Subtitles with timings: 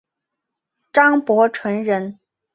[0.91, 2.17] 张伯淳人。